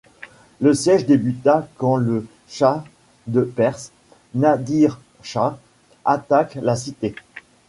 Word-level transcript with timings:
Le 0.61 0.73
siège 0.73 1.05
débuta 1.05 1.67
quand 1.77 1.95
le 1.97 2.25
Shah 2.47 2.83
de 3.27 3.43
Perse, 3.43 3.91
Nadir 4.33 4.99
Shah, 5.21 5.59
attaque 6.05 6.55
la 6.59 6.75
cité. 6.75 7.13